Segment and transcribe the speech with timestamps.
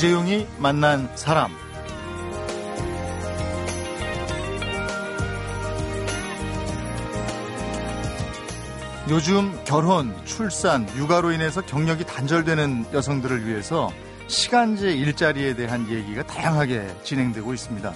[0.00, 1.54] 이재용이 만난 사람.
[9.10, 13.90] 요즘 결혼, 출산, 육아로 인해서 경력이 단절되는 여성들을 위해서
[14.26, 17.92] 시간제 일자리에 대한 얘기가 다양하게 진행되고 있습니다.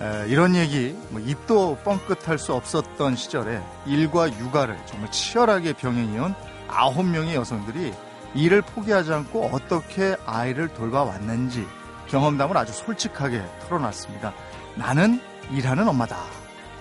[0.00, 6.34] 에, 이런 얘기, 뭐 입도 뻥끗할 수 없었던 시절에 일과 육아를 정말 치열하게 병행해온
[6.68, 7.92] 아홉 명의 여성들이
[8.34, 11.66] 일을 포기하지 않고 어떻게 아이를 돌봐왔는지
[12.08, 14.32] 경험담을 아주 솔직하게 털어놨습니다.
[14.76, 15.20] 나는
[15.50, 16.16] 일하는 엄마다.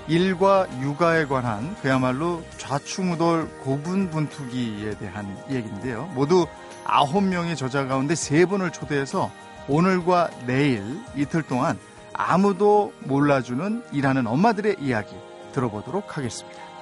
[0.08, 6.10] 일과 육아에 관한 그야말로 좌충우돌 고분분투기에 대한 얘기인데요.
[6.14, 6.46] 모두
[6.84, 9.32] 아홉 명의 저자 가운데 세 분을 초대해서
[9.70, 11.80] 오늘과 내일 이틀 동안
[12.14, 15.16] 아무도 몰라주는 일하는 엄마들의 이야기
[15.54, 16.73] 들어보도록 하겠습니다.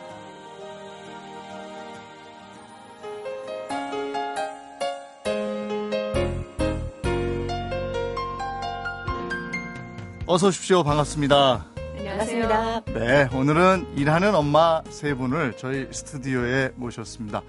[10.31, 10.81] 어서 오십시오.
[10.83, 11.65] 반갑습니다.
[12.07, 12.85] 반갑습니다.
[12.85, 17.41] 네, 오늘은 일하는 엄마 세 분을 저희 스튜디오에 모셨습니다.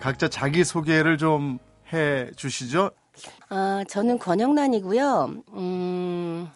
[0.00, 1.58] 각자 자기 소개를 좀
[1.92, 2.92] 해 주시죠.
[3.48, 5.42] 아, 저는 권영란이고요.
[5.54, 6.48] 음,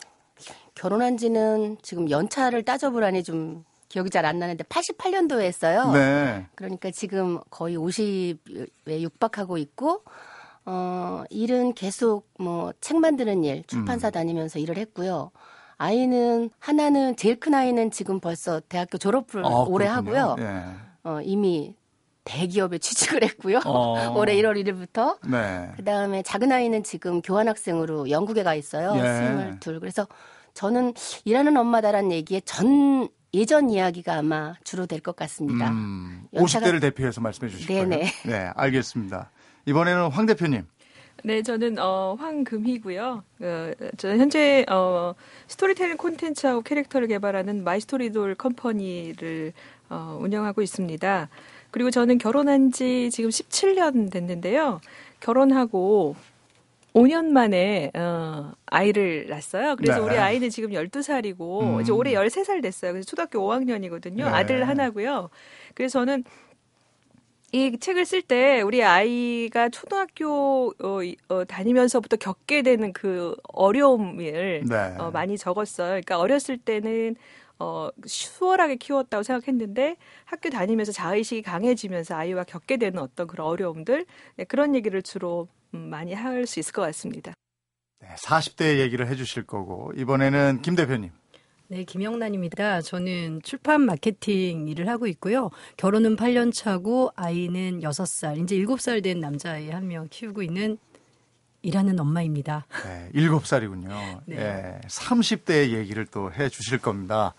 [0.77, 5.91] 결혼한 지는 지금 연차를 따져보라니 좀 기억이 잘 안 나는데 88년도에 했어요.
[5.92, 6.47] 네.
[6.55, 10.05] 그러니까 지금 거의 50에 육박하고 있고
[10.66, 14.12] 어, 일은 계속 뭐 책 만드는 일, 출판사 음.
[14.12, 15.33] 다니면서 일을 했고요.
[15.77, 19.86] 아이는 하나는 제일 큰 아이는 지금 벌써 대학교 졸업을 아, 올해.
[19.86, 20.36] 하고요.
[20.39, 20.64] 예.
[21.05, 21.75] 어, 이미
[22.25, 22.78] 대기업에
[23.16, 23.61] 취직을 했고요.
[23.66, 24.14] 어.
[24.19, 25.19] 올해 1월 1일부터.
[25.28, 25.70] 네.
[25.77, 28.94] 그 다음에 작은 아이는 지금 교환학생으로 영국에 가 있어요.
[28.97, 29.50] 예.
[29.61, 29.78] 22.
[29.81, 30.06] 그래서
[30.55, 30.94] 저는
[31.25, 35.69] 일하는 엄마다라는 얘기에 전 예전 이야기가 아마 주로 될 것 같습니다.
[35.70, 37.88] 음, 연차가- 50대를 대표해서 말씀해 주실 거예요.
[37.88, 38.10] 네네.
[38.27, 39.31] 네, 알겠습니다.
[39.66, 40.62] 이번에는 황 대표님.
[41.26, 43.22] 네, 저는 어, 황금희고요.
[43.40, 45.14] 어, 저는 현재 어,
[45.46, 49.54] 스토리텔링 콘텐츠하고 캐릭터를 개발하는 마이스토리돌 컴퍼니를
[49.88, 51.30] 어, 운영하고 있습니다.
[51.70, 54.82] 그리고 저는 결혼한 지 지금 17년 됐는데요.
[55.20, 56.14] 결혼하고
[56.92, 59.76] 5년 만에 어, 아이를 낳았어요.
[59.76, 60.04] 그래서 네.
[60.04, 61.80] 우리 아이는 지금 12살이고 음.
[61.80, 62.92] 이제 올해 13살 됐어요.
[62.92, 64.16] 그래서 초등학교 5학년이거든요.
[64.16, 64.22] 네.
[64.24, 65.30] 아들 하나고요.
[65.74, 66.22] 그래서 저는
[67.54, 74.65] 이 책을 쓸 때 우리 아이가 초등학교 어, 이- 어, 다니면서부터 겪게 되는 그 어려움을
[74.69, 74.97] 네.
[74.98, 75.91] 어, 많이 적었어요.
[75.91, 77.15] 그러니까 어렸을 때는
[77.60, 79.94] 어, 수월하게 키웠다고 생각했는데
[80.25, 84.04] 학교 다니면서 자의식이 강해지면서 아이와 겪게 되는 어떤 그런 어려움들
[84.36, 87.34] 네, 그런 얘기를 주로 음, 많이 할 수 있을 것 같습니다.
[88.00, 91.12] 네, 40대 얘기를 해 주실 거고 이번에는 김 대표님.
[91.69, 92.82] 네, 김영란입니다.
[92.82, 95.50] 저는 출판 마케팅 일을 하고 있고요.
[95.76, 100.78] 결혼은 8년 차고 아이는 6살, 이제 7살 된 남자아이 한 명 키우고 있는
[101.62, 102.66] 일하는 엄마입니다.
[102.84, 104.20] 네, 7살이군요.
[104.26, 104.36] 네.
[104.36, 107.34] 예, 30대의 얘기를 또 해 주실 겁니다.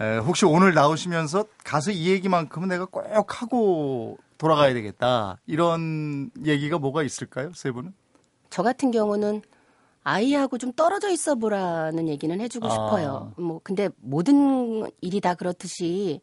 [0.00, 5.38] 에, 혹시 오늘 나오시면서 가서 이 얘기만큼은 내가 꼭 하고 돌아가야 되겠다.
[5.46, 7.52] 이런 얘기가 뭐가 있을까요?
[7.54, 7.92] 세 분은?
[8.50, 9.42] 저 같은 경우는
[10.02, 12.70] 아이하고 좀 떨어져 있어 보라는 얘기는 해주고 아.
[12.70, 13.32] 싶어요.
[13.36, 16.20] 뭐 근데 모든 일이 다 그렇듯이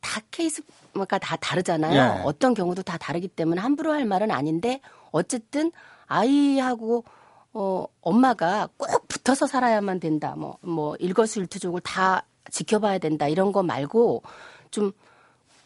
[0.00, 1.94] 다 케이스가 다 다르잖아요.
[1.94, 2.22] 예.
[2.24, 4.80] 어떤 경우도 다 다르기 때문에 함부로 할 말은 아닌데
[5.10, 5.70] 어쨌든
[6.06, 7.04] 아이하고
[7.52, 10.34] 어 엄마가 꼭 붙어서 살아야만 된다.
[10.36, 13.28] 뭐뭐 일거수일투족을 다 지켜봐야 된다.
[13.28, 14.22] 이런 거 말고
[14.70, 14.92] 좀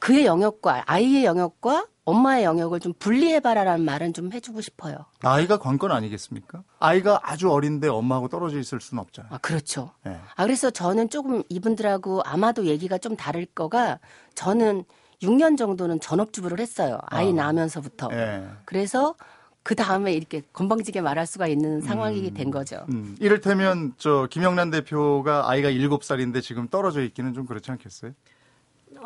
[0.00, 5.06] 그의 영역과 아이의 영역과 엄마의 영역을 좀 분리해봐라라는 말은 좀 해주고 싶어요.
[5.22, 6.62] 나이가 관건 아니겠습니까?
[6.78, 9.32] 아이가 아주 어린데 엄마하고 떨어져 있을 수는 없잖아요.
[9.34, 9.92] 아, 그렇죠.
[10.06, 10.18] 예.
[10.36, 14.00] 아, 그래서 저는 조금 이분들하고 아마도 얘기가 좀 다를 거가
[14.34, 14.84] 저는
[15.22, 16.98] 6년 정도는 전업주부를 했어요.
[17.06, 17.32] 아이 아.
[17.32, 18.10] 낳으면서부터.
[18.12, 18.46] 예.
[18.66, 19.14] 그래서
[19.62, 22.84] 그 다음에 이렇게 건방지게 말할 수가 있는 상황이 된 거죠.
[22.90, 28.12] 음, 이를테면 저 김영란 대표가 아이가 7살인데 지금 떨어져 있기는 좀 그렇지 않겠어요?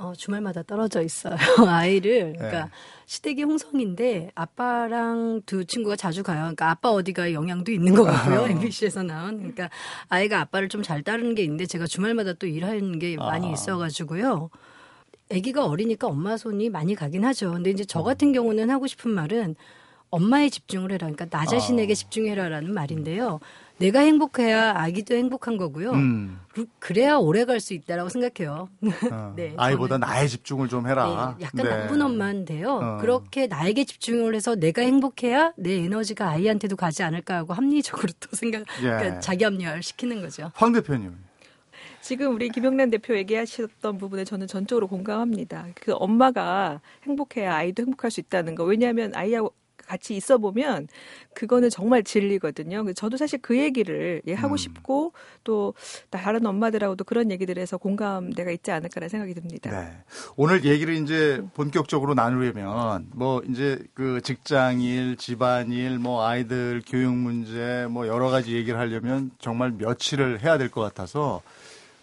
[0.00, 1.34] 어, 주말마다 떨어져 있어요.
[1.66, 2.34] 아이를.
[2.36, 2.70] 그러니까 네.
[3.06, 6.38] 시댁이 홍성인데 아빠랑 두 친구가 자주 가요.
[6.40, 8.46] 그러니까 아빠 어디가 영향도 있는 것 같고요.
[8.50, 9.38] MBC에서 나온.
[9.38, 9.70] 그러니까
[10.08, 13.52] 아이가 아빠를 좀 잘 따르는 게 있는데 제가 주말마다 또 일하는 게 많이 아.
[13.52, 14.48] 있어가지고요.
[15.30, 17.52] 아기가 어리니까 엄마 손이 많이 가긴 하죠.
[17.52, 17.86] 근데 이제 어.
[17.86, 19.56] 저 같은 경우는 하고 싶은 말은
[20.10, 21.08] 엄마에 집중을 해라.
[21.08, 21.94] 그러니까 나 자신에게 아.
[21.94, 23.40] 집중해라라는 말인데요.
[23.78, 25.92] 내가 행복해야 아기도 행복한 거고요.
[25.92, 26.40] 음.
[26.52, 28.69] 그- 그래야 오래 갈 수 있다라고 생각해요.
[29.12, 31.36] 어, 네, 아이보다 나의 집중을 좀 해라.
[31.38, 31.70] 네, 약간 네.
[31.70, 32.70] 나쁜 엄마인데요.
[32.70, 32.96] 어.
[33.00, 38.60] 그렇게 나에게 집중을 해서 내가 행복해야 내 에너지가 아이한테도 가지 않을까 하고 합리적으로 또 생각,
[38.80, 38.82] 예.
[38.82, 40.50] 그러니까 자기 합리화를 시키는 거죠.
[40.54, 41.14] 황 대표님.
[42.00, 45.66] 지금 우리 김영란 대표 얘기하셨던 부분에 저는 전적으로 공감합니다.
[45.74, 48.64] 그 엄마가 행복해야 아이도 행복할 수 있다는 거.
[48.64, 49.52] 왜냐하면 아이하고
[49.88, 50.87] 같이 있어 보면
[51.35, 52.82] 그거는 정말 진리거든요.
[52.82, 54.56] 그래서 저도 사실 그 얘기를 예, 하고 음.
[54.56, 55.12] 싶고
[55.44, 55.75] 또
[56.11, 59.70] 다른 엄마들하고도 그런 얘기들에서 공감대가 있지 않을까라는 생각이 듭니다.
[59.70, 59.96] 네.
[60.37, 68.06] 오늘 얘기를 이제 본격적으로 나누려면 뭐 이제 그 직장일, 집안일, 뭐 아이들 교육 문제 뭐
[68.06, 71.41] 여러 가지 얘기를 하려면 정말 며칠을 해야 될 것 같아서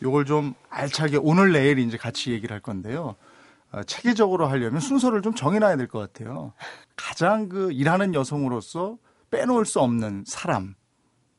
[0.02, 3.16] 요걸 좀 알차게 오늘 내일 이제 같이 얘기를 할 건데요.
[3.76, 6.54] 어, 체계적으로 하려면 순서를 좀 정해놔야 될 것 같아요.
[6.96, 8.98] 가장 그 일하는 여성으로서
[9.32, 10.76] 빼놓을 수 없는 사람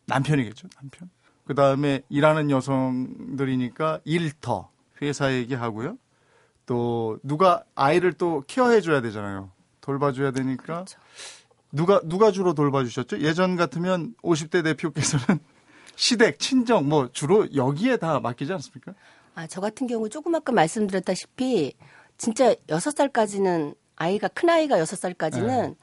[0.05, 1.09] 남편이겠죠 남편.
[1.47, 5.97] 그 다음에 일하는 여성들이니까 일터 회사 얘기하고요.
[6.67, 9.51] 또 누가 아이를 또 케어해줘야 되잖아요.
[9.81, 10.99] 돌봐줘야 되니까 그렇죠.
[11.73, 13.21] 누가 누가 주로 돌봐주셨죠?
[13.21, 15.41] 예전 같으면 50대 대표께서는
[15.97, 18.93] 시댁 친정 뭐 주로 여기에 다 맡기지 않습니까?
[19.35, 21.75] 아, 저 같은 경우 조금 아까 말씀드렸다시피
[22.19, 25.77] 진짜 여섯 살까지는 아이가 큰 아이가 여섯 살까지는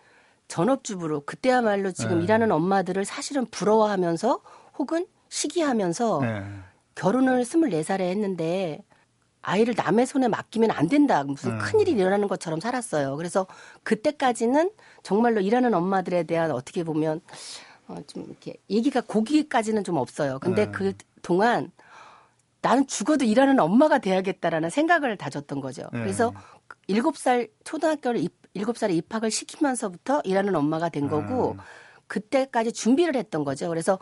[0.48, 2.26] 전업주부로 그때야말로 지금 네.
[2.26, 4.42] 일하는 엄마들을 사실은 부러워하면서
[4.78, 6.44] 혹은 시기하면서 네.
[6.96, 8.84] 결혼을 24살에 했는데
[9.42, 11.24] 아이를 남의 손에 맡기면 안 된다.
[11.24, 11.58] 무슨 음.
[11.60, 13.18] 큰일이 일어나는 것처럼 살았어요.
[13.18, 13.46] 그래서
[13.84, 14.72] 그때까지는
[15.02, 17.22] 정말로 일하는 엄마들에 대한 어떻게 보면
[17.88, 20.40] 어, 좀 이렇게 얘기가 고기까지는 좀 없어요.
[20.40, 20.72] 근데 네.
[20.72, 21.72] 그 동안
[22.64, 25.84] 나는 죽어도 일하는 엄마가 돼야겠다라는 생각을 다졌던 거죠.
[25.92, 26.00] 네.
[26.00, 26.34] 그래서
[26.88, 31.58] 일곱 살 초등학교를 입, 일곱 살에 입학을 시키면서부터 일하는 엄마가 된 거고 음.
[32.08, 33.68] 그때까지 준비를 했던 거죠.
[33.68, 34.00] 그래서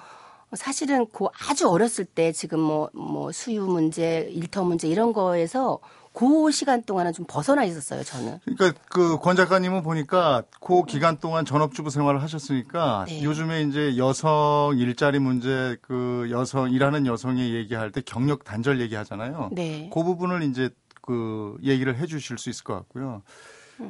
[0.53, 5.79] 사실은 그 아주 어렸을 때 지금 뭐, 뭐 수유 문제, 일터 문제 이런 거에서
[6.13, 8.39] 그 시간 동안은 좀 벗어나 있었어요, 저는.
[8.43, 13.23] 그러니까 그 권 작가님은 보니까 그 기간 동안 전업주부 생활을 하셨으니까 네.
[13.23, 19.49] 요즘에 이제 여성 일자리 문제 그 여성 일하는 여성의 얘기할 때 경력 단절 얘기하잖아요.
[19.53, 19.89] 네.
[19.93, 20.69] 그 부분을 이제
[21.01, 23.21] 그 얘기를 해 주실 수 있을 것 같고요.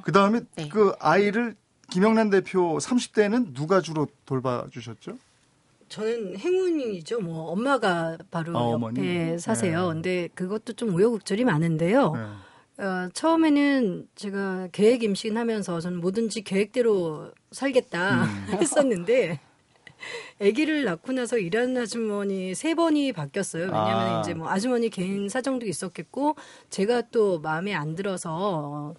[0.03, 0.69] 그 다음에 네.
[0.69, 1.56] 그 아이를
[1.89, 5.17] 김영란 대표 30대는 누가 주로 돌봐 주셨죠?
[5.91, 7.19] 저는 행운이죠.
[7.19, 8.99] 뭐 엄마가 바로 아, 어머니.
[8.99, 9.89] 옆에 사세요.
[9.89, 9.93] 네.
[9.93, 12.13] 근데 그것도 좀 우여곡절이 많아요.
[12.13, 12.83] 네.
[12.83, 18.47] 어, 처음에는 제가 계획 임신 하면서 저는 뭐든지 계획대로 살겠다 음.
[18.61, 19.41] 했었는데
[20.41, 23.65] 아기를 낳고 나서 일하는 아주머니 세 번이 바뀌었어요.
[23.65, 24.21] 왜냐하면 아.
[24.21, 26.35] 이제 뭐 아주머니 개인 사정도 있었겠고
[26.69, 28.93] 제가 또 마음에 안 들어서 어,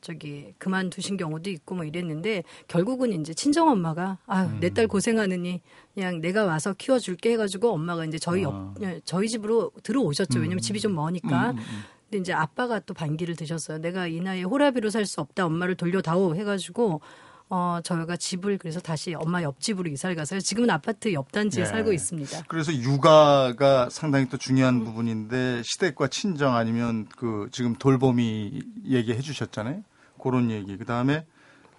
[0.00, 4.60] 저기 그만두신 경우도 있고 뭐 이랬는데 결국은 이제 친정 엄마가 아유 음.
[4.60, 5.60] 내딸 고생하느니
[5.96, 8.74] 그냥 내가 와서 키워줄게 해가지고 엄마가 이제 저희 옆 아.
[8.82, 10.40] 예, 저희 집으로 들어오셨죠.
[10.40, 11.52] 왜냐면 집이 좀 머니까.
[11.52, 11.82] 음, 음, 음.
[12.04, 13.78] 근데 이제 아빠가 또 반기를 드셨어요.
[13.78, 15.46] 내가 이 나이에 호라비로 살 수 없다.
[15.46, 17.00] 엄마를 돌려다오 해가지고
[17.48, 20.40] 어 저희가 집을 그래서 다시 엄마 옆집으로 이사를 가서요.
[20.40, 21.70] 지금은 아파트 옆 단지에 네.
[21.70, 22.42] 살고 있습니다.
[22.46, 29.82] 그래서 육아가 상당히 또 중요한 부분인데 시댁과 친정 아니면 그 지금 돌봄이 얘기해 주셨잖아요.
[30.22, 30.76] 그런 얘기.
[30.76, 31.24] 그다음에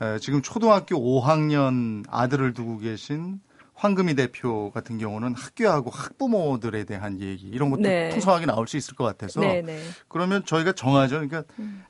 [0.01, 3.39] 에, 지금 초등학교 5학년 아들을 두고 계신
[3.77, 8.09] 황금희 대표 같은 경우는 학교하고 학부모들에 대한 얘기 이런 것도 네.
[8.09, 9.79] 풍성하게 나올 수 있을 것 같아서 네, 네.
[10.07, 11.21] 그러면 저희가 정하죠.
[11.21, 11.43] 그러니까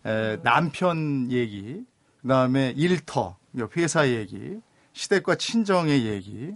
[0.05, 1.81] 에, 남편 얘기,
[2.21, 3.37] 그다음에 일터,
[3.77, 4.59] 회사 얘기,
[4.91, 6.51] 시댁과 친정의 얘기,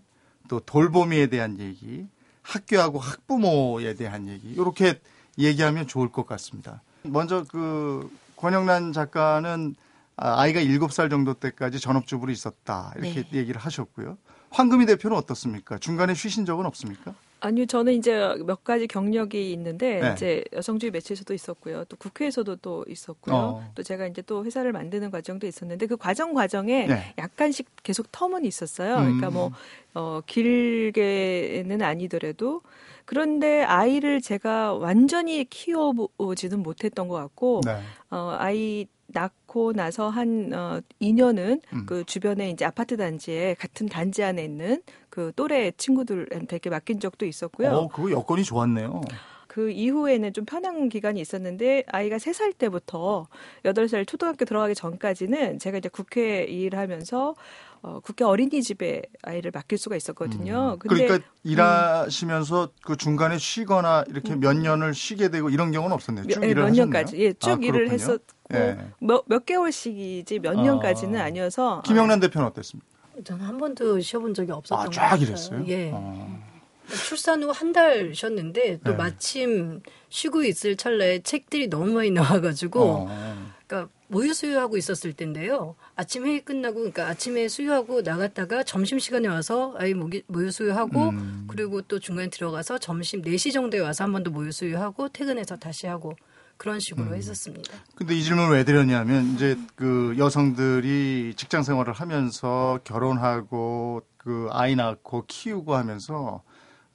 [0.50, 2.06] 또 돌보미에 대한 얘기,
[2.42, 5.00] 학교하고 학부모에 대한 얘기 이렇게
[5.40, 6.81] 얘기하면 좋을 것 같습니다.
[7.04, 9.76] 먼저 그 권영란 작가는
[10.18, 13.38] 아, 아이가 7살 정도 때까지 전업주부로 있었다 이렇게 네.
[13.40, 14.18] 얘기를 하셨고요.
[14.51, 15.77] 황금희 대표는 어떻습니까?
[15.77, 17.15] 중간에 쉬신 적은 없습니까?
[17.39, 20.13] 아니요, 저는 이제 몇 가지 경력이 있는데 네.
[20.13, 23.71] 이제 여성주의 매체에서도 있었고요, 또 국회에서도 또 있었고요, 어.
[23.73, 27.13] 또 제가 이제 또 회사를 만드는 과정도 있었는데 그 과정 과정에 네.
[27.17, 28.97] 약간씩 계속 텀은 있었어요.
[28.97, 29.03] 음.
[29.03, 29.51] 그러니까 뭐
[29.95, 32.61] 어, 길게는 아니더라도
[33.05, 37.79] 그런데 아이를 제가 완전히 키워보지는 못했던 것 같고 네.
[38.11, 41.85] 어, 아이 낳고 나서 한 어, 2년은 음.
[41.85, 47.25] 그 주변에 이제 아파트 단지에 같은 단지 안에 있는 그 또래 친구들한테 이렇게 맡긴 적도
[47.25, 47.69] 있었고요.
[47.69, 49.01] 어, 그거 여건이 좋았네요.
[49.51, 53.27] 그 이후에는 좀 편한 기간이 있었는데 아이가 세 살 때부터
[53.65, 57.35] 여덟 살 초등학교 들어가기 전까지는 제가 이제 국회 일하면서
[57.81, 60.77] 어, 국회 어린이집에 아이를 맡길 수가 있었거든요.
[60.79, 66.27] 근데 그러니까 일하시면서 그 중간에 쉬거나 이렇게 몇 년을 쉬게 되고 이런 경우는 없었네요.
[66.27, 66.85] 쭉 몇, 예, 일을 몇 하셨네요.
[66.85, 67.89] 년까지 예, 쭉 아, 일을.
[67.89, 68.77] 했었고 예.
[69.01, 70.61] 몇, 몇 개월씩이지 몇 아.
[70.61, 72.87] 년까지는 아니어서 김영란 대표는 어땠습니까?
[73.25, 75.21] 저는 한 번도 쉬어본 적이 없었던 아, 것쫙 같아요.
[75.25, 75.65] 일했어요?
[75.67, 75.91] 예.
[75.93, 76.50] 어.
[76.95, 78.98] 출산 후 한 달 쉬었는데 또 네.
[78.98, 83.52] 마침 쉬고 있을 찰나에 책들이 너무 많이 나와가지고 어.
[83.68, 85.76] 그러니까 모유 수유하고 있었을 텐데요.
[85.95, 91.48] 아침 회의 끝나고 그러니까 아침에 수유하고 나갔다가 점심 시간에 와서 아이 모기, 모유 수유하고 음.
[91.50, 95.88] 그리고 또 중간에 들어가서 점심 4시 정도에 와서 한 번 더 모유 수유하고 퇴근해서 다시
[95.88, 96.14] 하고
[96.57, 97.71] 그런 식으로 했었습니다.
[97.95, 105.24] 근데 이 질문을 왜 드렸냐면 이제 그 여성들이 직장 생활을 하면서 결혼하고 그 아이 낳고
[105.28, 106.44] 키우고 하면서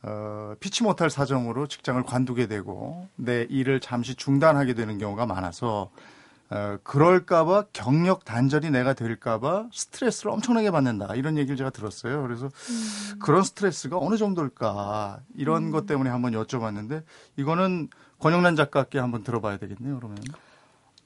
[0.07, 5.91] 어, 피치 못할 사정으로 직장을 관두게 되고 내 일을 잠시 중단하게 되는 경우가 많아서
[6.49, 12.23] 어, 그럴까봐 경력 단절이 내가 될까봐 스트레스를 엄청나게 받는다 이런 얘기를 제가 들었어요.
[12.23, 12.49] 그래서
[13.19, 17.03] 그런 스트레스가 어느 정도일까 이런 것 때문에 한번 여쭤봤는데
[17.37, 17.89] 이거는
[18.21, 19.97] 권영란 작가께 한번 들어봐야 되겠네요.
[19.97, 20.19] 그러면.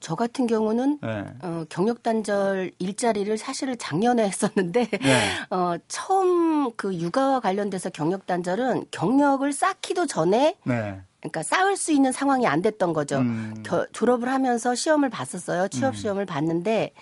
[0.00, 1.24] 저 같은 경우는 네.
[1.42, 5.20] 어, 경력 단절 일자리를 사실을 작년에 했었는데 네.
[5.50, 11.00] 어, 처음 그 육아와 관련돼서 경력 단절은 경력을 쌓기도 전에 네.
[11.20, 13.18] 그러니까 쌓을 수 있는 상황이 안 됐던 거죠.
[13.18, 13.62] 음.
[13.62, 15.68] 겨- 졸업을 하면서 시험을 봤었어요.
[15.68, 16.92] 취업 시험을 봤는데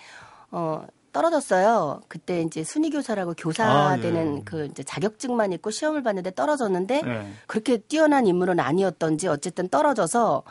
[0.51, 2.01] 어 떨어졌어요.
[2.09, 4.01] 그때 이제 순위 교사라고 교사 아, 예.
[4.01, 7.33] 되는 그 이제 자격증만 있고 시험을 봤는데 떨어졌는데 네.
[7.47, 10.43] 그렇게 뛰어난 인물은 아니었던지 어쨌든 떨어져서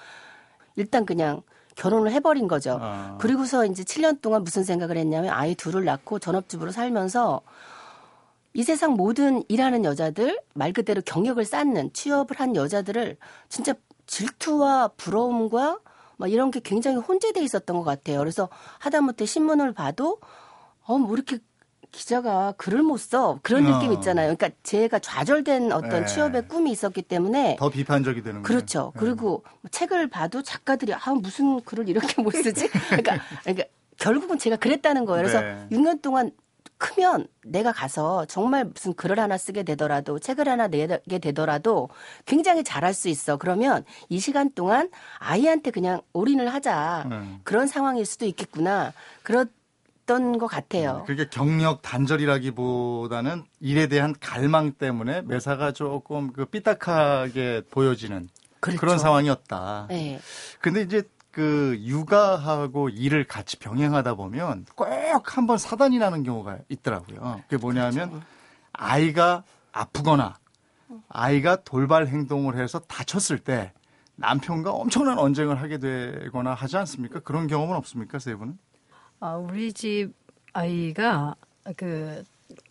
[0.76, 1.42] 일단 그냥
[1.78, 2.78] 결혼을 해버린 거죠.
[2.80, 3.16] 아.
[3.20, 7.40] 그리고서 이제 7년 동안 무슨 생각을 했냐면 아이 둘을 낳고 전업주부로 살면서
[8.52, 13.16] 이 세상 모든 일하는 여자들 말 그대로 경력을 쌓는 취업을 한 여자들을
[13.48, 13.74] 진짜
[14.06, 15.78] 질투와 부러움과
[16.16, 18.18] 막 이런 게 굉장히 혼재돼 있었던 것 같아요.
[18.18, 18.48] 그래서
[18.80, 20.18] 하다못해 신문을 봐도
[20.84, 21.38] 어 뭐 이렇게
[21.90, 23.78] 기자가 글을 못 써 그런 어.
[23.78, 24.34] 느낌 있잖아요.
[24.34, 26.06] 그러니까 제가 좌절된 어떤 네.
[26.06, 28.42] 취업의 꿈이 있었기 때문에 더 비판적이 되는 거예요.
[28.42, 28.92] 그렇죠.
[28.94, 29.00] 네.
[29.00, 32.68] 그리고 책을 봐도 작가들이 아 무슨 글을 이렇게 못 쓰지?
[32.90, 33.64] 그러니까, 그러니까
[33.98, 35.22] 결국은 제가 그랬다는 거예요.
[35.22, 35.66] 그래서 네.
[35.70, 36.32] 6년 동안
[36.78, 41.88] 크면 내가 가서 정말 무슨 글을 하나 쓰게 되더라도 책을 하나 내게 되더라도
[42.24, 43.36] 굉장히 잘할 수 있어.
[43.36, 47.06] 그러면 이 시간 동안 아이한테 그냥 올인을 하자.
[47.10, 47.40] 네.
[47.42, 48.92] 그런 상황일 수도 있겠구나.
[49.22, 49.46] 그
[50.08, 51.04] 랬던 것 같아요.
[51.06, 58.28] 그게 경력 단절이라기보다는 일에 대한 갈망 때문에 매사가 조금 그 삐딱하게 보여지는
[58.60, 58.80] 그렇죠.
[58.80, 59.86] 그런 상황이었다.
[59.90, 60.18] 네.
[60.60, 64.88] 근데 이제 그 육아하고 일을 같이 병행하다 보면 꼭
[65.36, 67.42] 한번 사단이 나는 경우가 있더라고요.
[67.48, 68.26] 그게 뭐냐면 그렇죠.
[68.72, 70.38] 아이가 아프거나
[71.08, 73.72] 아이가 돌발 행동을 해서 다쳤을 때
[74.16, 77.20] 남편과 엄청난 언쟁을 하게 되거나 하지 않습니까?
[77.20, 78.58] 그런 경험은 없습니까, 세 분은?
[79.20, 80.12] 아, 우리 집
[80.52, 81.34] 아이가
[81.76, 82.22] 그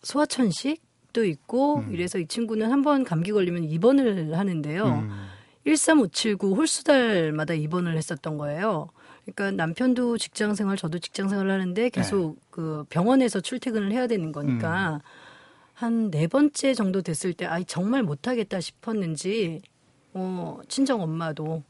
[0.02, 4.84] 소아천식도 있고 이래서 이 친구는 한 번 감기 걸리면 입원을 하는데요.
[4.84, 5.26] 음.
[5.64, 8.88] 13579 홀수달마다 입원을 했었던 거예요.
[9.26, 15.00] 그러니까 남편도 직장 생활, 저도 직장 생활을 하는데 계속 그 병원에서 출퇴근을 해야 되는 거니까
[15.74, 19.60] 한네 번째 정도 됐을 때 아이 정말 못하겠다 싶었는지
[20.14, 21.62] 어, 친정 엄마도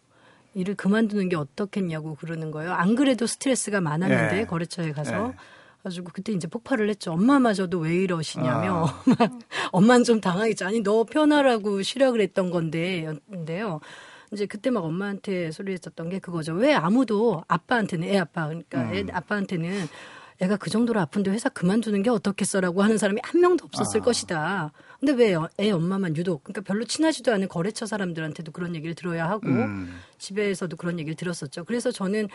[0.58, 2.72] 일을 그만두는 게 어떻겠냐고 그러는 거예요.
[2.72, 4.44] 안 그래도 스트레스가 많았는데 예.
[4.44, 5.34] 거래처에 가서 예.
[5.82, 7.12] 가지고 그때 이제 폭발을 했죠.
[7.12, 8.86] 엄마마저도 왜 이러시냐며.
[8.86, 9.02] 아.
[9.70, 10.66] 엄마는 좀 당황했죠.
[10.66, 13.80] 아니 너 편하라고 쉬라 그랬던 건데인데요.
[14.32, 16.52] 이제 그때 막 엄마한테 소리했었던 게 그거죠.
[16.54, 19.08] 왜 아무도 아빠한테는 애 아빠 그러니까 애 음.
[19.12, 19.88] 아빠한테는
[20.40, 24.04] 애가 그 정도로 아픈데 회사 그만두는 게 어떻겠어라고 하는 사람이 한 명도 없었을 아.
[24.04, 24.72] 것이다.
[25.00, 29.48] 근데 왜 애 엄마만 유독 그러니까 별로 친하지도 않은 거래처 사람들한테도 그런 얘기를 들어야 하고
[29.48, 29.94] 음.
[30.18, 31.64] 집에서도 그런 얘기를 들었었죠.
[31.64, 32.28] 그래서 저는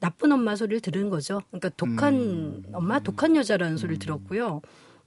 [0.00, 1.42] 나쁜 엄마 소리를 들은 거죠.
[1.50, 2.62] 그러니까 독한 음.
[2.72, 4.60] 엄마, 독한 여자라는 소리를 들었고요.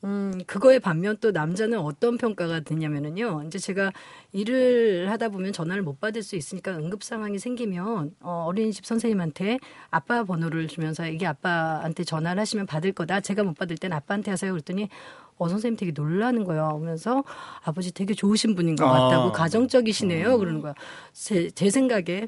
[0.06, 3.44] 음, 그거에 반면 또 남자는 어떤 평가가 드냐면은요.
[3.48, 3.92] 이제 제가
[4.34, 9.58] 일을 하다 보면 전화를 못 받을 수 있으니까 응급 상황이 생기면 어, 어린이집 선생님한테
[9.90, 13.20] 아빠 번호를 주면서 이게 아빠한테 전화를 하시면 받을 거다.
[13.20, 14.52] 제가 못 받을 땐 아빠한테 하세요.
[14.52, 14.90] 그랬더니
[15.38, 16.70] 어 선생님 되게 놀라는 거예요.
[16.78, 17.24] 그러면서
[17.64, 19.32] 아버지 되게 좋으신 분인 것 같다고 아.
[19.32, 20.38] 가정적이시네요.
[20.38, 20.76] 그러는 거야.
[21.14, 22.28] 제, 제 생각에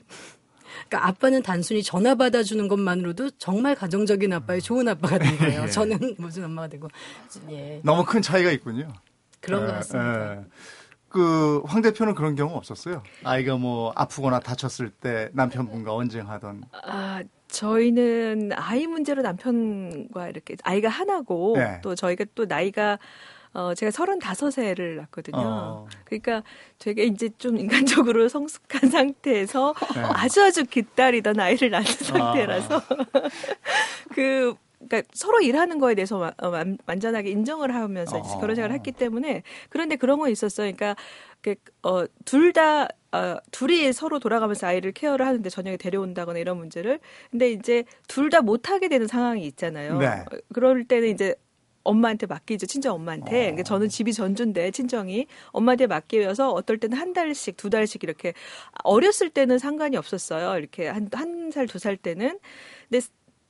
[0.88, 5.64] 그러니까 아빠는 단순히 전화 받아주는 것만으로도 정말 가정적인 아빠의 좋은 아빠가 된 거예요.
[5.66, 5.68] 예.
[5.68, 6.88] 저는 무슨 엄마가 되고
[7.50, 8.88] 예 너무 큰 차이가 있군요.
[9.42, 10.36] 그런 것 예, 같습니다.
[10.38, 10.46] 예.
[11.10, 13.02] 그, 황 대표는 그런 경우 없었어요?
[13.24, 16.64] 아이가 뭐 아프거나 다쳤을 때 남편분과 언쟁하던.
[16.84, 21.80] 아, 저희는 아이 문제로 남편과 이렇게 아이가 하나고 네.
[21.82, 23.00] 또 저희가 또 나이가
[23.58, 25.38] 어 제가 35세를 낳거든요.
[25.44, 25.88] 어.
[26.06, 26.44] 그러니까
[26.78, 30.02] 되게 이제 좀 인간적으로 성숙한 상태에서 네.
[30.14, 32.82] 아주 아주 기다리던 아이를 낳는 상태라서
[34.14, 34.54] 그
[34.88, 38.40] 그러니까 서로 일하는 거에 대해서 와- 어, 완- 완전하게 인정을 하면서 어.
[38.40, 40.72] 결혼 생활을 했기 때문에 그런데 그런 거 있었어요.
[40.72, 40.96] 그러니까
[41.82, 47.00] 어 둘다 어, 둘이 서로 돌아가면서 아이를 케어를 하는데 저녁에 데려온다거나 이런 문제를
[47.32, 49.98] 근데 이제 둘 다 못하게 되는 상황이 있잖아요.
[49.98, 50.06] 네.
[50.08, 51.34] 어, 그럴 때는 이제
[51.88, 52.65] 엄마한테 맡기죠.
[52.67, 53.32] 친정 엄마한테.
[53.32, 53.41] 어.
[53.41, 58.34] 그러니까 저는 집이 전주인데 친정이 엄마한테 맡겨서 어떨 때는 한 달씩 두 달씩 이렇게
[58.84, 60.58] 어렸을 때는 상관이 없었어요.
[60.60, 62.39] 이렇게 한 한 살두살 때는
[62.89, 63.06] 근데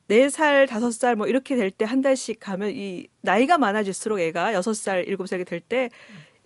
[0.10, 4.54] 네 살 다섯 살 뭐 이렇게 될 때 한 달씩 가면 이 나이가 많아질수록 애가
[4.54, 5.90] 여섯 살 일곱 살이 될때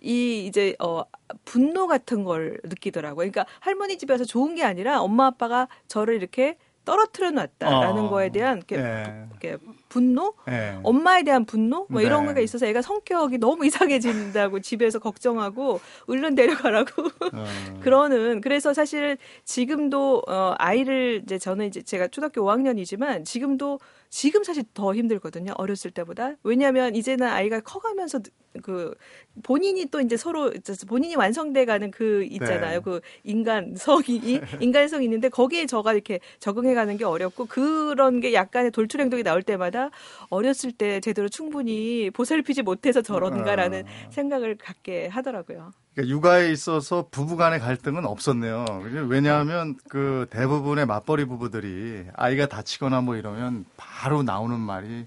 [0.00, 1.04] 이 이제 어
[1.44, 3.30] 분노 같은 걸 느끼더라고요.
[3.30, 8.10] 그러니까 할머니 집에서 좋은 게 아니라 엄마 아빠가 저를 이렇게 떨어뜨려 놨다라는 어.
[8.10, 9.26] 거에 대한 이렇게, 예.
[9.30, 9.56] 이렇게
[9.88, 10.78] 분노, 예.
[10.82, 12.28] 엄마에 대한 분노 뭐 이런 네.
[12.28, 17.44] 거가 있어서 애가 성격이 너무 이상해진다고 집에서 걱정하고 얼른 데려가라고 어.
[17.80, 23.78] 그러는 그래서 사실 지금도 어 아이를 이제 저는 이제 제가 초등학교 5학년이지만 지금도
[24.12, 28.20] 지금 사실 더 힘들거든요 어렸을 때보다 왜냐하면 이제는 아이가 커가면서
[28.62, 28.94] 그
[29.42, 30.52] 본인이 또 이제 서로
[30.86, 32.84] 본인이 완성돼 가는 그 있잖아요 네.
[32.84, 39.00] 그 인간성이 인간성이 있는데 거기에 저가 이렇게 적응해 가는 게 어렵고 그런 게 약간의 돌출
[39.00, 39.88] 행동이 나올 때마다
[40.28, 44.10] 어렸을 때 제대로 충분히 보살피지 못해서 저런가라는 아.
[44.10, 45.72] 생각을 갖게 하더라고요.
[45.94, 48.64] 그러니까 육아에 있어서 부부 간의 갈등은 없었네요.
[49.08, 55.06] 왜냐하면 그 대부분의 맞벌이 부부들이 아이가 다치거나 뭐 이러면 바로 나오는 말이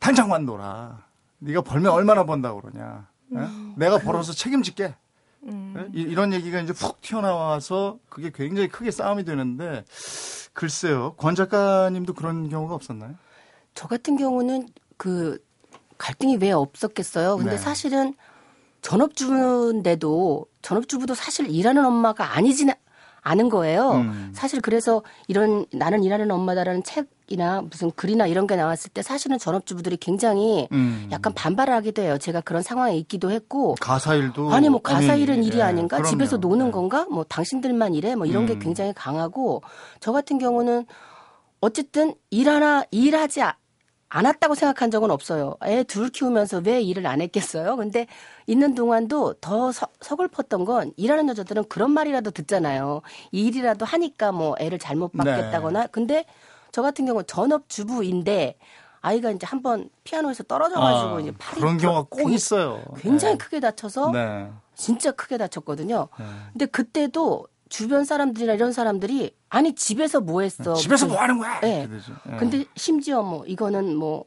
[0.00, 0.98] 당장만 놀아.
[1.38, 3.06] 네가 벌면 얼마나 번다고 그러냐.
[3.34, 3.38] 예?
[3.76, 4.94] 내가 벌어서 책임질게.
[5.46, 5.86] 예?
[5.94, 9.84] 이- 이런 얘기가 이제 푹 튀어나와서 그게 굉장히 크게 싸움이 되는데
[10.52, 11.14] 글쎄요.
[11.16, 13.14] 권 작가님도 그런 경우가 없었나요?
[13.74, 15.38] 저 같은 경우는 그
[15.98, 17.36] 갈등이 왜 없었겠어요.
[17.36, 17.56] 근데 네.
[17.58, 18.14] 사실은
[18.82, 22.70] 전업주부인데도 전업주부도 사실 일하는 엄마가 아니진
[23.22, 23.92] 않은 거예요.
[23.92, 24.30] 음.
[24.32, 29.98] 사실 그래서 이런 나는 일하는 엄마다라는 책이나 무슨 글이나 이런 게 나왔을 때 사실은 전업주부들이
[29.98, 31.08] 굉장히 음.
[31.12, 32.16] 약간 반발을 하기도 해요.
[32.18, 35.96] 제가 그런 상황에 있기도 했고 가사 일도 아니 뭐 가사 엄연히, 일은 일이 예, 아닌가?
[35.98, 36.10] 그럼요.
[36.10, 36.70] 집에서 노는 예.
[36.70, 37.06] 건가?
[37.10, 38.14] 뭐 당신들만 일해?
[38.14, 38.58] 뭐 이런 게 음.
[38.60, 39.62] 굉장히 강하고
[40.00, 40.86] 저 같은 경우는
[41.60, 43.42] 어쨌든 일 하나 일하지
[44.10, 45.56] 아- 않았다고 생각한 적은 없어요.
[45.64, 47.76] 애 둘 키우면서 왜 일을 안 했겠어요?
[47.76, 48.06] 근데
[48.46, 53.02] 있는 동안도 더 서, 서글펐던 건 일하는 여자들은 그런 말이라도 듣잖아요.
[53.32, 55.24] 일이라도 하니까 뭐 애를 잘못 네.
[55.24, 55.86] 받겠다거나.
[55.88, 56.24] 근데
[56.72, 58.56] 저 같은 경우 전업 주부인데
[59.00, 62.82] 아이가 이제 한번 피아노에서 떨어져가지고 아, 이제 팔이 그런 경우가 꼭 굉- 있어요.
[62.98, 63.38] 굉장히 네.
[63.38, 64.50] 크게 다쳐서 네.
[64.74, 66.08] 진짜 크게 다쳤거든요.
[66.18, 66.24] 네.
[66.52, 70.74] 근데 그때도 주변 사람들이나 이런 사람들이 아니 집에서 뭐 했어?
[70.74, 71.60] 집에서 무슨- 뭐 하는 거야?
[71.60, 71.88] 네.
[72.32, 72.36] 예.
[72.36, 74.26] 근데 심지어 뭐 이거는 뭐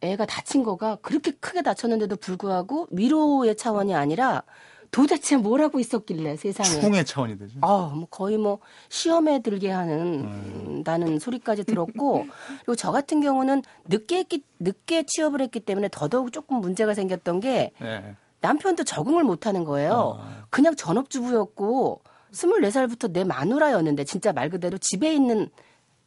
[0.00, 4.42] 애가 다친 거가 그렇게 크게 다쳤는데도 불구하고 위로의 차원이 아니라
[4.90, 6.68] 도대체 뭘 하고 있었길래 세상에.
[6.68, 7.58] 추궁의 차원이 되죠.
[7.60, 9.74] 아, 뭐 거의 뭐 시험에 들게 네.
[9.74, 12.26] 하는 다는 소리까지 들었고
[12.60, 17.72] 그리고 저 같은 경우는 늦게 했기 늦게 취업을 했기 때문에 더더욱 조금 문제가 생겼던 게
[17.82, 18.16] 예.
[18.40, 20.18] 남편도 적응을 못 하는 거예요.
[20.22, 20.46] 아.
[20.48, 22.00] 그냥 전업주부였고
[22.32, 25.48] 24살부터 내 마누라였는데 진짜 말 그대로 집에 있는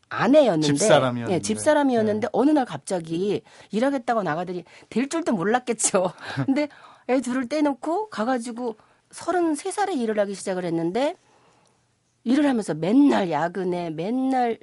[0.09, 1.33] 아내였는데 집사람이었는데.
[1.33, 6.11] 예, 집사람이었는데 어느 날 갑자기 일하겠다고 나가더니 될 줄도 몰랐겠죠.
[6.45, 6.67] 근데
[7.09, 8.75] 애 둘을 떼놓고 가가지고
[9.11, 11.15] 33살에 일을 하기 시작을 했는데
[12.23, 14.59] 일을 하면서 맨날 야근에 맨날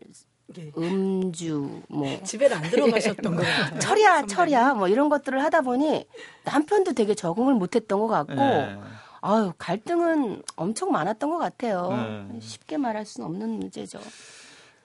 [0.56, 0.72] 예.
[0.76, 3.78] 음주 뭐 집에는 안 들어가셨던 것 같아요.
[3.80, 6.06] 철야 철야 뭐 이런 것들을 하다 보니
[6.44, 8.78] 남편도 되게 적응을 못했던 것 같고 예.
[9.20, 12.28] 아유 갈등은 엄청 많았던 것 같아요.
[12.32, 12.40] 네.
[12.40, 14.00] 쉽게 말할 수는 없는 문제죠.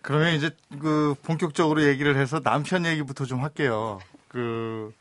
[0.01, 0.49] 그러면 이제
[0.81, 3.99] 그 본격적으로 얘기를 해서 남편 얘기부터 좀 할게요.
[4.27, 4.93] 그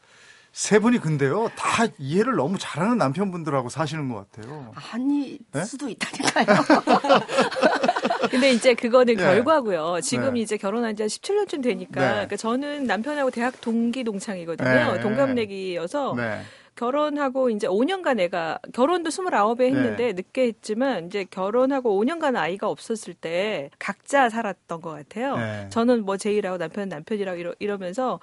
[0.53, 4.71] 세 분이 근데요 다 이해를 너무 잘하는 남편분들하고 사시는 것 같아요.
[4.93, 5.65] 아니 네?
[5.65, 6.47] 수도 있다니까요.
[8.31, 9.23] 근데 이제 그거는 네.
[9.23, 10.01] 결과고요.
[10.03, 10.41] 지금 네.
[10.41, 12.01] 이제 결혼한 지 한 17년쯤 되니까.
[12.01, 12.07] 네.
[12.13, 14.93] 그러니까 저는 남편하고 대학 동기 동창이거든요.
[14.95, 15.01] 네.
[15.01, 16.43] 동갑내기여서 네.
[16.83, 20.13] 결혼하고 이제 5년간 애가 결혼도 29에 했는데 네.
[20.15, 25.37] 늦게 했지만 이제 결혼하고 5년간 아이가 없었을 때 각자 살았던 것 같아요.
[25.37, 25.69] 네.
[25.71, 28.19] 저는 뭐 제일하고 남편은 남편이라고 이러, 이러면서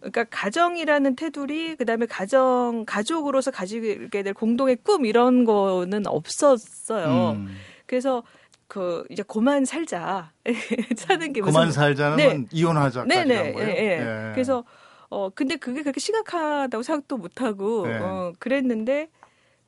[0.00, 7.30] 그러니까 가정이라는 테두리 그다음에 가정 가족으로서 가지게 될 공동의 꿈 이런 거는 없었어요.
[7.30, 7.56] 음.
[7.86, 8.22] 그래서
[8.68, 10.30] 그 이제 그만 살자
[10.96, 12.26] 사는 게 무슨 살자는 네.
[12.26, 13.68] 건 이혼하자까지 네네 한 거예요.
[13.70, 14.32] 예, 예.
[14.34, 14.62] 그래서
[15.14, 17.98] 어 근데 그게 그렇게 심각하다고 생각도 못 하고 네.
[18.00, 19.08] 어 그랬는데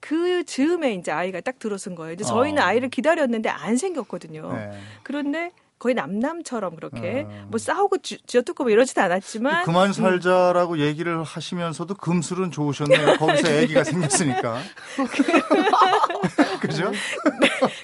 [0.01, 2.15] 그 즈음에 이제 아이가 딱 들어선 거예요.
[2.15, 2.67] 이제 저희는 어.
[2.67, 4.53] 아이를 기다렸는데 안 생겼거든요.
[4.53, 4.71] 네.
[5.05, 7.47] 그런데 거의 남남처럼 그렇게 어.
[7.49, 13.17] 뭐 싸우고 쥐- 쥐어뜯고 뭐 이러지도 않았지만 그만 살자라고 얘기를 하시면서도 금술은 좋으셨네요.
[13.19, 14.59] 거기서 아기가 생겼으니까.
[16.61, 16.93] 그죠?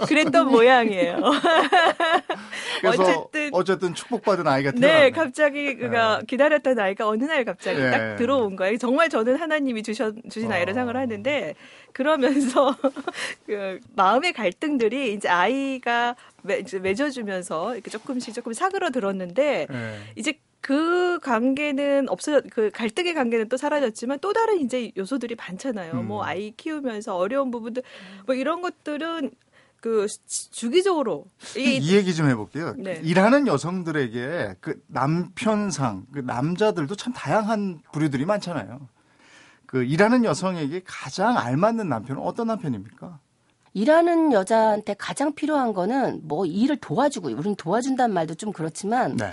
[0.07, 1.19] 그랬던 모양이에요.
[2.81, 5.01] 그래서 어쨌든 어쨌든, 축복받은 아이가 태어났네.
[5.01, 7.91] 네, 갑자기 그가 기다렸던 아이가 어느 날 갑자기 예.
[7.91, 8.79] 딱 들어온 거예요.
[8.79, 10.55] 정말 저는 하나님이 주셔, 주신 어.
[10.55, 11.55] 아이를 생각을 하는데
[11.93, 12.77] 그러면서
[13.47, 19.99] 그 마음의 갈등들이 이제 아이가 맺어주면서 이렇게 조금씩 조금 사그러들었는데 네.
[20.17, 25.93] 이제 그 관계는 없어 그 갈등의 관계는 또 사라졌지만 또 다른 이제 요소들이 많잖아요.
[25.95, 26.07] 음.
[26.07, 27.83] 뭐 아이 키우면서 어려운 부분들
[28.27, 29.33] 뭐 이런 것들은
[29.81, 30.07] 그
[30.53, 32.75] 주기적으로 이게 이 얘기 좀 해볼게요.
[32.79, 33.01] 네.
[33.03, 38.89] 일하는 여성들에게 그 남편상, 그 남자들도 참 다양한 부류들이 많잖아요.
[39.67, 43.19] 그 일하는 여성에게 가장 알맞는 남편은 어떤 남편입니까?
[43.75, 49.33] 일하는 여자한테 가장 필요한 거는 뭐 일을 도와주고 우리는 도와준다는 말도 좀 그렇지만 네.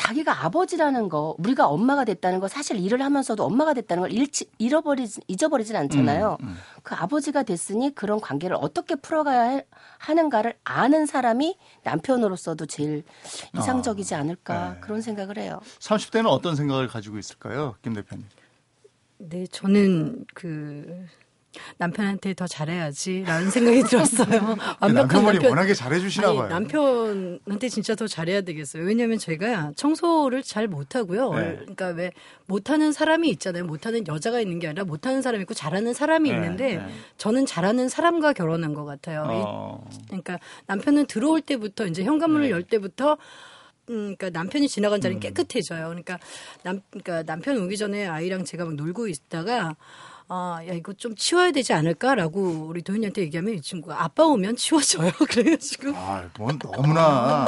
[0.00, 5.22] 자기가 아버지라는 거 우리가 엄마가 됐다는 거 사실 일을 하면서도 엄마가 됐다는 걸 잃지, 잃어버리지
[5.26, 6.36] 잊어버리진 않잖아요.
[6.42, 6.56] 음, 음.
[6.82, 13.04] 그 아버지가 됐으니 그런 관계를 어떻게 풀어가야 해- 하는가를 아는 사람이 남편으로서도 제일
[13.56, 14.80] 이상적이지 않을까 네.
[14.80, 15.60] 그런 생각을 해요.
[15.78, 18.26] 30대는 어떤 생각을 가지고 있을까요, 김 대표님?
[19.16, 21.06] 네, 저는 그
[21.78, 24.26] 남편한테 더 잘해야지라는 생각이 들었어요.
[24.80, 25.50] 완벽한 남편분이 남편.
[25.50, 26.48] 워낙에 잘해주시나 아니, 봐요.
[26.48, 28.82] 남편한테 진짜 더 잘해야 되겠어요.
[28.84, 31.34] 왜냐하면 제가 청소를 잘 못하고요.
[31.34, 31.56] 네.
[31.58, 32.12] 그러니까 왜
[32.46, 33.64] 못하는 사람이 있잖아요.
[33.64, 36.86] 못하는 여자가 있는 게 아니라 못하는 사람이 있고 잘하는 사람이 네, 있는데 네.
[37.18, 39.22] 저는 잘하는 사람과 결혼한 것 같아요.
[39.24, 42.50] 이- 어, 그러니까 남편은 들어올 때부터 이제 현관문을 네.
[42.50, 43.16] 열 때부터
[43.88, 45.86] 음, 그러니까 남편이 지나간 자리는 깨끗해져요.
[45.86, 46.18] 그러니까
[46.64, 49.76] 남, 그러니까 남편 오기 전에 아이랑 제가 막 놀고 있다가
[50.28, 55.12] 아, 야, 이거 좀 치워야 되지 않을까라고 우리 도현이한테 얘기하면 이 친구가 아빠 오면 치워줘요.
[55.30, 55.92] 그래가지고.
[55.94, 57.46] 아, 뭔 너무나.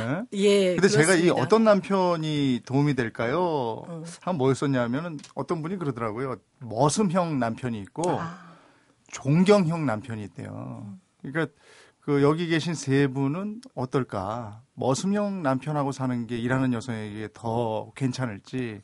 [0.00, 0.24] 예?
[0.38, 0.74] 예.
[0.74, 1.34] 근데 제가 이 그렇습니다.
[1.34, 1.42] 어.
[1.42, 4.02] 어떤 남편이 도움이 될까요?
[4.20, 6.36] 한 뭐였었냐면은 어떤 분이 그러더라고요.
[6.58, 8.48] 머슴형 남편이 있고 아.
[9.08, 10.92] 존경형 남편이 있대요.
[11.22, 11.52] 그러니까
[12.00, 14.62] 그 여기 계신 세 분은 어떨까?
[14.74, 18.80] 머슴형 남편하고 사는 게 일하는 여성에게 더 괜찮을지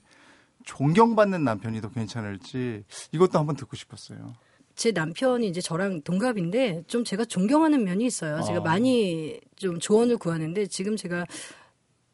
[0.64, 4.34] 존경받는 남편이 더 괜찮을지 이것도 한번 듣고 싶었어요.
[4.74, 8.42] 제 남편이 이제 저랑 동갑인데 좀 제가 존경하는 면이 있어요.
[8.42, 8.62] 제가 어.
[8.62, 11.26] 많이 좀 조언을 구하는데 지금 제가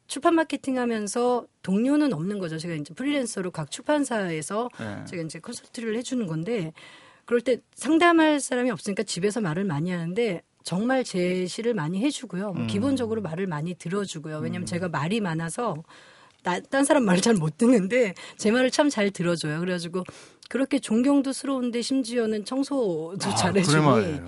[0.07, 2.59] 출판 마케팅 하면서 동료는 없는 거죠.
[2.59, 5.05] 제가 이제 프리랜서로 각 출판사에서 네.
[5.07, 6.73] 제가 이제 컨설트를 해주는 건데
[7.25, 12.53] 그럴 때 상담할 사람이 없으니까 집에서 말을 많이 하는데 정말 제시를 많이 해주고요.
[12.53, 12.67] 뭐 음.
[12.67, 14.39] 기본적으로 말을 많이 들어주고요.
[14.39, 15.77] 왜냐하면 제가 말이 많아서
[16.43, 19.61] 나, 딴 사람 말을 잘 못 듣는데 제 말을 참 잘 들어줘요.
[19.61, 20.05] 그래가지고
[20.49, 23.85] 그렇게 존경도 스러운데 심지어는 청소도 아, 잘해주니.
[23.85, 24.23] 그래.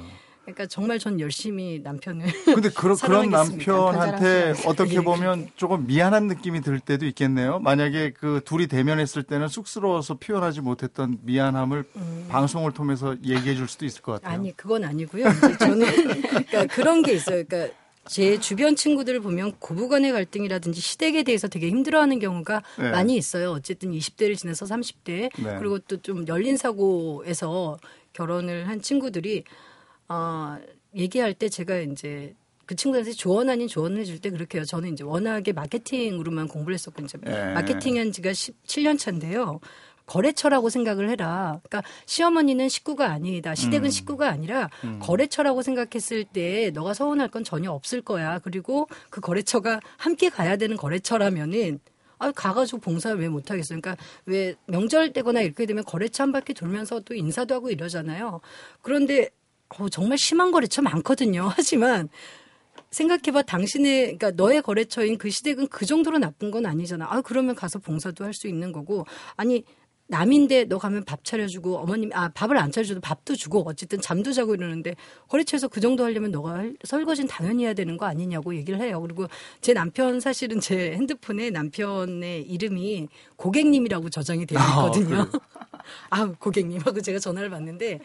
[0.45, 3.31] 그러니까 정말 전 열심히 남편을 근데 그런 그런.
[3.31, 7.61] 남편한테 남편 어떻게 예, 보면 조금 미안한 느낌이 들 때도 있겠네요.
[7.61, 11.85] 만약에 그 둘이 대면했을 때는 쑥스러워서 표현하지 못했던 미안함을
[12.29, 14.35] 방송을 통해서 얘기해 줄 수도 있을 것 같아요.
[14.37, 14.41] 음.
[14.41, 15.25] 아니 그건 아니고요.
[15.61, 15.87] 저는
[16.29, 17.45] 그러니까 그런 게 있어요.
[17.49, 17.75] 그러니까
[18.09, 22.91] 제 주변 친구들을 보면 고부간의 갈등이라든지 시댁에 대해서 되게 힘들어하는 경우가 네.
[22.91, 23.53] 많이 있어요.
[23.53, 25.57] 어쨌든 20대를 지나서 30대 네.
[25.59, 27.79] 그리고 또 좀 열린 사고에서
[28.13, 29.45] 결혼을 한 친구들이
[30.09, 30.59] 어,
[30.97, 32.35] 얘기할 때 제가 이제
[32.67, 34.65] 그 친구들한테 조언 아닌 조언을 해줄 때 그렇게 해요.
[34.65, 37.53] 저는 이제 워낙에 마케팅으로만 공부를 했었고 이제 네.
[37.55, 39.61] 마케팅 한 지가 17년 차인데요.
[40.07, 41.61] 거래처라고 생각을 해라.
[41.63, 43.55] 그러니까 시어머니는 식구가 아니다.
[43.55, 43.91] 시댁은 음.
[43.91, 44.69] 식구가 아니라
[45.01, 48.39] 거래처라고 생각했을 때 너가 서운할 건 전혀 없을 거야.
[48.41, 51.81] 그리고 그 거래처가 함께 가야 되는 거래처라면은
[52.19, 53.81] 아, 가가지고 봉사를 왜 못하겠어요?
[53.81, 58.41] 그러니까 왜 명절 때거나 이렇게 되면 거래처 한 바퀴 돌면서 또 인사도 하고 이러잖아요.
[58.81, 59.29] 그런데
[59.71, 61.51] 어, 정말 심한 거래처 많거든요.
[61.57, 62.09] 하지만
[62.91, 67.07] 생각해봐 당신의 그러니까 너의 거래처인 그 시댁은 그 정도로 나쁜 건 아니잖아.
[67.11, 69.05] 아 그러면 가서 봉사도 할 수 있는 거고
[69.37, 69.65] 아니
[70.13, 74.55] 남인데 너 가면 밥 차려주고 어머님 아 밥을 안 차려줘도 밥도 주고 어쨌든 잠도 자고
[74.55, 74.95] 이러는데
[75.29, 79.01] 거래처에서 그 정도 하려면 너가 할- 설거지는 당연히 해야 되는 거 아니냐고 얘기를 해요.
[79.01, 79.27] 그리고
[79.63, 85.27] 제 남편 사실은 제 핸드폰에 남편의 이름이 고객님이라고 저장이 되어 있거든요.
[86.11, 87.99] 아, 고객님하고 제가 전화를 받는데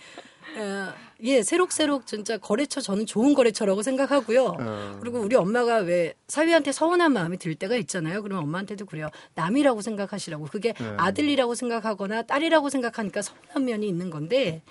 [0.57, 0.93] 어,
[1.23, 4.55] 예 새록새록 진짜 거래처 저는 좋은 거래처라고 생각하고요.
[4.59, 4.97] 어.
[5.01, 8.21] 그리고 우리 엄마가 왜 사위한테 서운한 마음이 들 때가 있잖아요.
[8.21, 9.09] 그러면 엄마한테도 그래요.
[9.35, 10.45] 남이라고 생각하시라고.
[10.45, 10.93] 그게 네.
[10.97, 14.61] 아들이라고 생각하거나 딸이라고 생각하니까 서운한 면이 있는 건데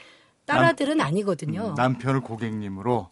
[0.44, 1.70] 딸 아들은 아니거든요.
[1.70, 3.08] 음, 남편을 고객님으로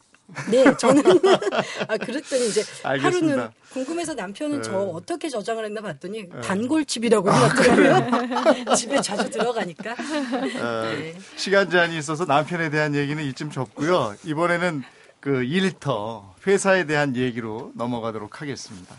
[0.50, 1.02] 네, 저는
[1.88, 3.32] 아 그랬더니 이제 알겠습니다.
[3.32, 4.62] 하루는 궁금해서 남편은 네.
[4.62, 8.74] 저 어떻게 저장을 했나 봤더니 단골집이라고 해놨더라고요.
[8.76, 9.92] 집에 자주 들어가니까.
[9.92, 11.14] 어, 네.
[11.36, 14.14] 시간 제한이 있어서 남편에 대한 얘기는 이쯤 접고요.
[14.24, 14.82] 이번에는
[15.20, 18.94] 그 일터 회사에 대한 얘기로 넘어가도록 하겠습니다.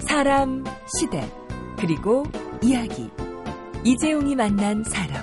[0.00, 0.64] 사람,
[0.98, 1.30] 시대,
[1.78, 2.24] 그리고
[2.62, 3.10] 이야기.
[3.84, 5.22] 이재용이 만난 사람.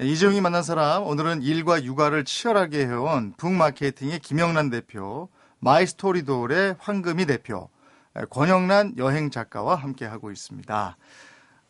[0.00, 5.30] 이재용이 만난 사람 오늘은 일과 육아를 치열하게 해온 북마케팅의 김영란 대표,
[5.60, 7.70] 마이스토리돌의 황금희 대표,
[8.14, 10.96] 에, 권영란 여행 작가와 함께 하고 있습니다.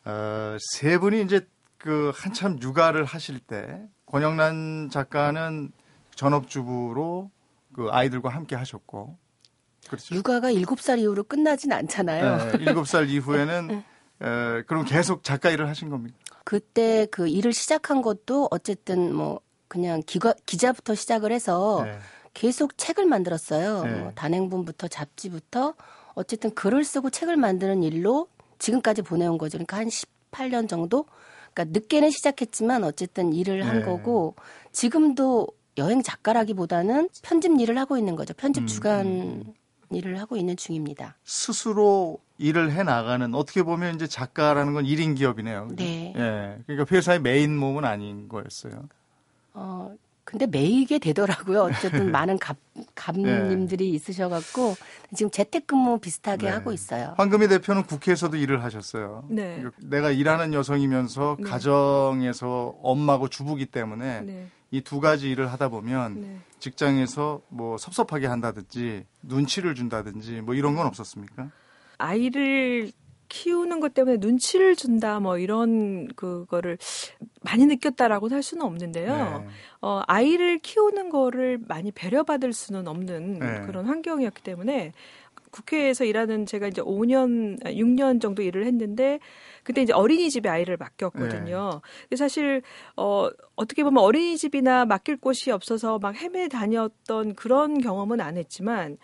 [0.05, 5.71] 어, 세 분이 이제 그 한참 육아를 하실 때 권영란 작가는
[6.13, 7.31] 전업주부로
[7.71, 9.17] 그 아이들과 함께 하셨고
[9.87, 10.15] 그렇죠.
[10.15, 12.51] 육아가 7살 이후로 끝나진 않잖아요.
[12.51, 13.71] 네, 일곱 살 이후에는
[14.21, 16.17] 에, 그럼 계속 작가 일을 하신 겁니까?
[16.47, 21.99] 그때 그 일을 시작한 것도 어쨌든 뭐 그냥 기가, 기자부터 시작을 해서 네.
[22.33, 23.83] 계속 책을 만들었어요.
[23.83, 23.91] 네.
[23.95, 25.73] 뭐 단행본부터 잡지부터
[26.13, 28.29] 어쨌든 글을 쓰고 책을 만드는 일로
[28.59, 29.57] 지금까지 보내온 거죠.
[29.57, 31.05] 그러니까 한 18년 정도?
[31.53, 33.85] 그러니까 늦게는 시작했지만 어쨌든 일을 한 네.
[33.85, 34.35] 거고
[34.71, 38.33] 지금도 여행 작가라기보다는 편집 일을 하고 있는 거죠.
[38.33, 39.53] 편집 음, 주간
[39.91, 41.17] 일을 하고 있는 중입니다.
[41.25, 45.69] 스스로 일을 해 나가는 어떻게 보면 이제 작가라는 건 1인 기업이네요.
[45.75, 46.13] 네.
[46.15, 46.57] 예.
[46.67, 48.87] 그러니까 회사의 메인 몸은 아닌 거였어요.
[49.53, 51.61] 어, 근데 매이게 되더라고요.
[51.63, 52.57] 어쨌든 많은 갑,
[52.95, 54.75] 갑님들이 있으셔갖고
[55.15, 56.51] 지금 재택근무 비슷하게 네.
[56.51, 57.15] 하고 있어요.
[57.17, 59.25] 황금희 대표는 국회에서도 일을 하셨어요.
[59.29, 59.55] 네.
[59.55, 61.49] 그러니까 내가 일하는 여성이면서 네.
[61.49, 64.47] 가정에서 엄마고 주부기 때문에 네.
[64.69, 66.39] 이두 가지 일을 하다 보면 네.
[66.59, 71.49] 직장에서 뭐 섭섭하게 한다든지 눈치를 준다든지 뭐 이런 건 없었습니까?
[71.97, 72.91] 아이를
[73.29, 76.77] 키우는 것 때문에 눈치를 준다 뭐 이런 그거를
[77.41, 79.15] 많이 느꼈다라고 할 수는 없는데요.
[79.15, 79.47] 네.
[79.81, 83.61] 어, 아이를 키우는 거를 많이 배려받을 수는 없는 네.
[83.65, 84.93] 그런 환경이었기 때문에
[85.51, 89.19] 국회에서 일하는 제가 이제 5년, 6년 정도 일을 했는데
[89.63, 91.81] 그때 이제 어린이집에 아이를 맡겼거든요.
[92.01, 92.61] 근데 사실
[92.95, 98.97] 어 어떻게 보면 어린이집이나 맡길 곳이 없어서 막 헤매 다녔던 그런 경험은 안 했지만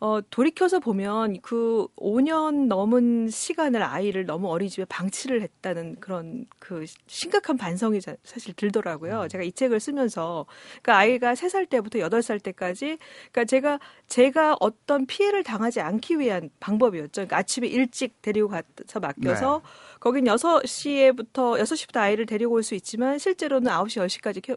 [0.00, 7.56] 어, 돌이켜서 보면 그 5년 넘은 시간을 아이를 너무 어린이집에 방치를 했다는 그런 그 심각한
[7.56, 9.26] 반성이 자- 사실 들더라고요.
[9.26, 10.46] 제가 이 책을 쓰면서.
[10.82, 12.98] 그러니까 아이가 3살 때부터 8살 때까지
[13.32, 17.10] 그러니까 제가, 제가 어떤 피해를 당하지 않기 위한 방법이었죠.
[17.12, 19.62] 그러니까 아침에 일찍 데리고 가서 맡겨서
[19.98, 24.56] 거긴 6시에부터, 6시부터 아이를 데리고 올 수 있지만 실제로는 9시, 10시까지 켜,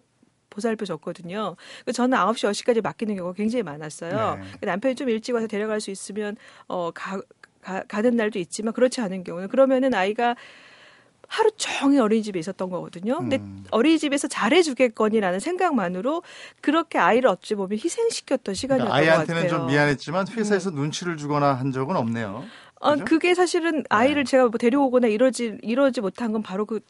[0.52, 1.56] 보살펴 줬거든요.
[1.84, 4.36] 그래서 저는 9시, 10시까지 맡기는 경우가 굉장히 많았어요.
[4.36, 4.44] 네.
[4.60, 6.38] 그 남편이 좀 일찍 와서 데려갈 수 있으면
[6.68, 7.20] 어 가,
[7.64, 10.36] 가 가는 날도 있지만 그렇지 않은 경우는 그러면은 아이가
[11.28, 13.18] 하루 종일 어린이집에 있었던 거거든요.
[13.18, 13.64] 근데 음.
[13.72, 16.24] 어린이집에서 잘해주겠거니라는 생각만으로
[16.60, 19.64] 그렇게 아이를 어찌 보면 희생시켰던 시간이었던 그러니까 아이한테는 것 같아요.
[19.64, 19.68] 음.
[19.68, 22.44] 좀 미안했지만 회사에서 눈치를 주거나 한 적은 없네요.
[22.82, 23.06] 어, 그죠?
[23.06, 26.82] 그게 사실은 아이를 제가 뭐 데려오거나 이러지 이러지 못한 건 바로 그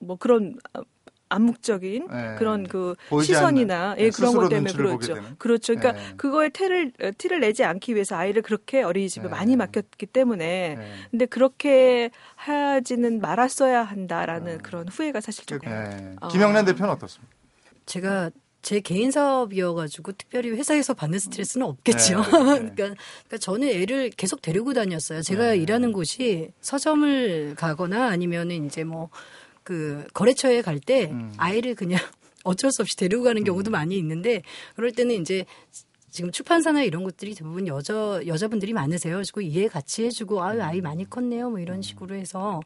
[0.00, 0.80] 뭐 그런 어,
[1.28, 2.34] 암묵적인 네.
[2.38, 5.16] 그런 그 시선이나 예, 네, 그런 것 때문에 그렇죠.
[5.38, 5.74] 그렇죠.
[5.74, 6.14] 그러니까 네.
[6.16, 9.28] 그거에 티를 어, 티를 내지 않기 위해서 아이를 그렇게 어린이집에 네.
[9.28, 10.92] 많이 맡겼기 때문에 네.
[11.10, 16.16] 근데 그렇게 하지는 말았어야 한다라는 그런 후회가 사실 조금 네.
[16.20, 16.28] 어.
[16.28, 17.34] 김영란 대표는 어떻습니까?
[17.86, 22.20] 제가 제 개인 사업이어가지고 특별히 회사에서 받는 스트레스는 없겠죠.
[22.20, 22.30] 네, 네.
[22.30, 25.22] 그러니까, 그러니까 저는 애를 계속 데리고 다녔어요.
[25.22, 25.56] 제가 네.
[25.58, 29.10] 일하는 곳이 서점을 가거나 아니면은 이제 뭐
[29.68, 31.30] 그 거래처에 갈때 음.
[31.36, 32.00] 아이를 그냥
[32.42, 34.40] 어쩔 수 없이 데리고 가는 경우도 많이 있는데
[34.74, 35.44] 그럴 때는 이제
[36.10, 39.20] 지금 출판사나 이런 것들이 대부분 여자 여자분들이 많으세요.
[39.34, 41.50] 그리고 이해 같이 해주고 아유 아이 많이 컸네요.
[41.50, 42.60] 뭐 이런 식으로 해서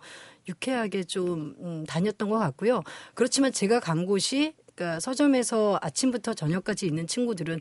[0.48, 2.84] 유쾌하게 좀 음, 다녔던 것 같고요.
[3.14, 7.58] 그렇지만 제가 간 곳이 그러니까 서점에서 아침부터 저녁까지 있는 친구들은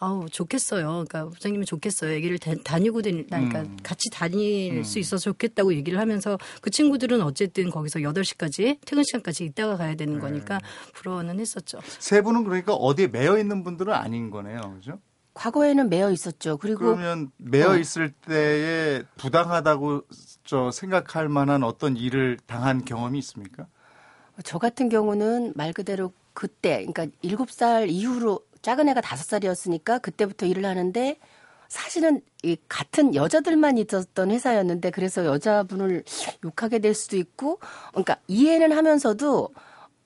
[0.00, 0.86] 아우 좋겠어요.
[0.86, 2.12] 그러니까 부장님이 좋겠어요.
[2.12, 3.76] 얘기를 다, 다니고 다니, 그러니까 음.
[3.82, 4.82] 같이 다닐 음.
[4.84, 10.14] 수 있어서 좋겠다고 얘기를 하면서 그 친구들은 어쨌든 거기서 8시까지 퇴근 시간까지 있다가 가야 되는
[10.14, 10.20] 네.
[10.20, 10.60] 거니까
[10.94, 11.80] 부러워는 했었죠.
[11.98, 14.60] 세 분은 그러니까 어디에 매여 있는 분들은 아닌 거네요.
[14.76, 15.00] 그죠?
[15.34, 16.56] 과거에는 매여 있었죠.
[16.58, 17.76] 그리고 그러면 매여 어.
[17.76, 20.02] 있을 때에 부당하다고
[20.44, 23.66] 저 생각할 만한 어떤 일을 당한 경험이 있습니까?
[24.44, 30.46] 저 같은 경우는 말 그대로 그때, 그러니까 일곱 살 이후로 작은 애가 다섯 살이었으니까 그때부터
[30.46, 31.18] 일을 하는데
[31.68, 36.02] 사실은 이 같은 여자들만 있었던 회사였는데 그래서 여자분을
[36.44, 37.58] 욕하게 될 수도 있고,
[37.90, 39.50] 그러니까 이해는 하면서도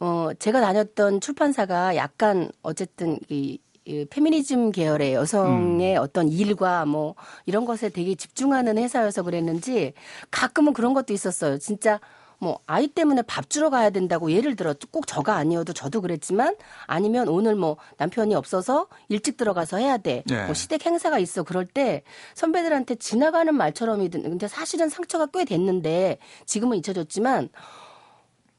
[0.00, 7.14] 어 제가 다녔던 출판사가 약간 어쨌든 이, 이 페미니즘 계열의 여성의 어떤 일과 뭐
[7.46, 9.92] 이런 것에 되게 집중하는 회사여서 그랬는지
[10.32, 11.58] 가끔은 그런 것도 있었어요.
[11.58, 12.00] 진짜
[12.42, 17.28] 뭐 아이 때문에 밥 주러 가야 된다고 예를 들어 꼭 저가 아니어도 저도 그랬지만 아니면
[17.28, 20.24] 오늘 뭐 남편이 없어서 일찍 들어가서 해야 돼.
[20.26, 20.46] 네.
[20.46, 21.44] 뭐 시댁 행사가 있어.
[21.44, 22.02] 그럴 때
[22.34, 27.48] 선배들한테 지나가는 말처럼이든 근데 사실은 상처가 꽤 됐는데 지금은 잊혀졌지만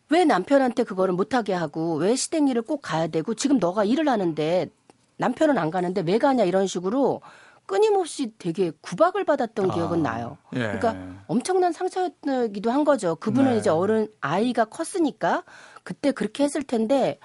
[0.07, 4.69] 왜 남편한테 그거를 못하게 하고 왜 시댁 일을 꼭 가야 되고 지금 너가 일을 하는데
[5.17, 7.21] 남편은 안 가는데 왜 가냐 이런 식으로
[7.65, 10.37] 끊임없이 되게 구박을 받았던 아, 기억은 나요.
[10.53, 10.59] 예.
[10.59, 10.95] 그러니까
[11.27, 13.15] 엄청난 상처였기도 한 거죠.
[13.15, 13.57] 그분은 네.
[13.57, 15.43] 이제 어른 아이가 컸으니까
[15.83, 17.19] 그때 그렇게 했을 텐데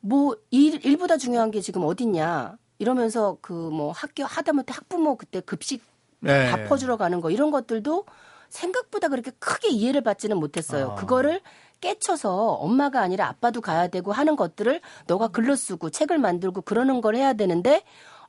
[0.00, 5.82] 뭐 일, 일보다 중요한 게 지금 어딨냐 이러면서 그 뭐 학교 하다못해 학부모 그때 급식
[6.20, 6.50] 네.
[6.50, 8.04] 밥 퍼주러 가는 거 이런 것들도
[8.48, 10.92] 생각보다 그렇게 크게 이해를 받지는 못했어요.
[10.92, 10.94] 아.
[10.94, 11.40] 그거를
[11.80, 17.14] 깨쳐서 엄마가 아니라 아빠도 가야 되고 하는 것들을 너가 글로 쓰고 책을 만들고 그러는 걸
[17.14, 17.84] 해야 되는데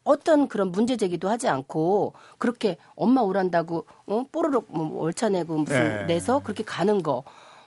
[0.09, 5.83] 어떤 그런 문제 제기도 하지 않고 그렇게 엄마 오란다고 어 뽀로록 뭐 월차 내고 무슨
[5.83, 6.05] 네.
[6.05, 7.23] 내서 그렇게 가는 거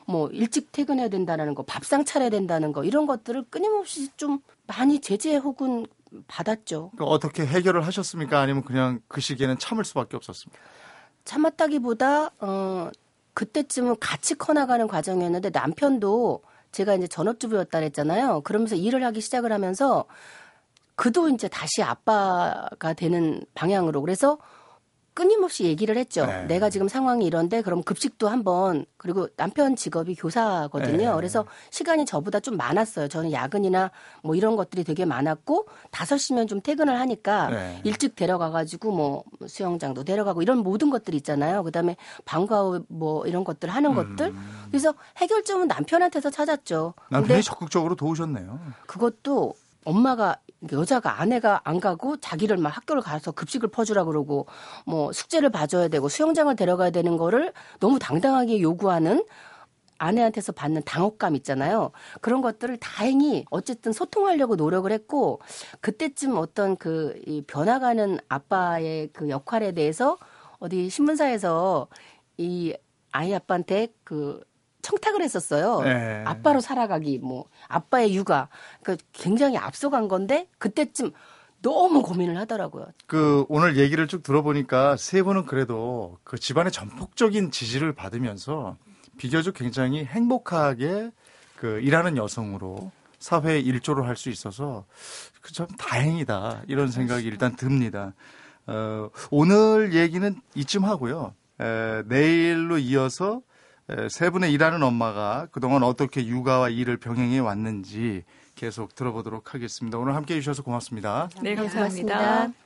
[0.06, 5.36] 뭐 일찍 퇴근해야 된다는 거 밥상 차려야 된다는 거 이런 것들을 끊임없이 좀 많이 제재
[5.36, 5.86] 혹은
[6.28, 6.90] 받았죠.
[6.94, 8.40] 그러니까 어떻게 해결을 하셨습니까?
[8.40, 10.60] 아니면 그냥 그 시기에는 참을 수밖에 없었습니까?
[11.24, 12.90] 참았다기보다 어
[13.34, 18.42] 그때쯤은 같이 커나가는 과정이었는데 남편도 제가 이제 전업주부였다 그랬잖아요.
[18.42, 20.04] 그러면서 일을 하기 시작을 하면서
[20.94, 24.38] 그도 이제 다시 아빠가 되는 방향으로 그래서
[25.14, 26.24] 끊임없이 얘기를 했죠.
[26.24, 26.44] 네.
[26.44, 31.10] 내가 지금 상황이 이런데 그럼 급식도 한번 그리고 남편 직업이 교사거든요.
[31.10, 31.16] 네.
[31.16, 33.08] 그래서 시간이 저보다 좀 많았어요.
[33.08, 33.90] 저는 야근이나
[34.22, 37.80] 뭐 이런 것들이 되게 많았고 다섯 시면 좀 퇴근을 하니까 네.
[37.84, 41.62] 일찍 데려가 가지고 뭐 수영장도 데려가고 이런 모든 것들이 있잖아요.
[41.62, 44.34] 그다음에 방과 후 뭐 이런 것들 하는 것들.
[44.68, 46.94] 그래서 해결점은 남편한테서 찾았죠.
[47.10, 48.58] 남편이 적극적으로 도우셨네요.
[48.86, 50.36] 그것도 엄마가
[50.72, 54.46] 여자가 아내가 안 가고 자기를 막 학교를 가서 급식을 퍼주라 그러고
[54.86, 59.24] 뭐 숙제를 봐줘야 되고 수영장을 데려가야 되는 거를 너무 당당하게 요구하는
[59.98, 61.92] 아내한테서 받는 당혹감 있잖아요.
[62.20, 65.40] 그런 것들을 다행히 어쨌든 소통하려고 노력을 했고
[65.80, 70.18] 그때쯤 어떤 그 이 변화가는 아빠의 그 역할에 대해서
[70.58, 71.88] 어디 신문사에서
[72.38, 72.74] 이
[73.12, 74.42] 아이 아빠한테 그
[74.82, 75.80] 청탁을 했었어요.
[75.82, 76.22] 네.
[76.26, 78.48] 아빠로 살아가기 뭐 아빠의 육아
[78.82, 81.12] 그러니까 굉장히 앞서간 건데 그때쯤
[81.62, 82.86] 너무 고민을 하더라고요.
[83.06, 88.76] 그 오늘 얘기를 쭉 들어보니까 세 분은 그래도 그 집안의 전폭적인 지지를 받으면서
[89.16, 91.10] 비교적 굉장히 행복하게
[91.56, 92.90] 그 일하는 여성으로
[93.20, 94.84] 사회에 일조를 할 수 있어서
[95.40, 98.14] 그참 다행이다 이런 생각이 일단 듭니다.
[98.66, 101.32] 어, 오늘 얘기는 이쯤 하고요.
[101.60, 103.40] 에, 내일로 이어서 에,
[104.08, 109.98] 세 분의 일하는 엄마가 그동안 어떻게 육아와 일을 병행해 왔는지 계속 들어보도록 하겠습니다.
[109.98, 111.28] 오늘 함께 해주셔서 고맙습니다.
[111.42, 112.18] 네, 감사합니다.
[112.18, 112.62] 고맙습니다.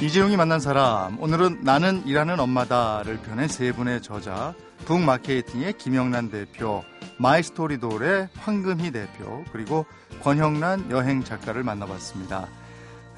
[0.00, 6.84] 이재용이 만난 사람 오늘은 나는 일하는 엄마다를 펴낸 세 분의 저자 북마케팅의 김영란 대표
[7.18, 9.86] 마이스토리돌의 황금희 대표 그리고
[10.22, 12.48] 권형란 여행 작가를 만나봤습니다.